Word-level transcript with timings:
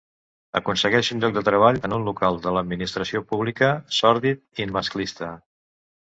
Aconsegueix 0.59 1.09
un 1.15 1.19
lloc 1.25 1.35
de 1.35 1.43
treball 1.49 1.77
en 1.89 1.93
un 1.97 2.07
local 2.07 2.39
de 2.47 2.55
l'Administració 2.57 3.23
pública, 3.35 3.71
sòrdid 4.01 4.43
i 4.65 4.69
masclista. 4.81 5.33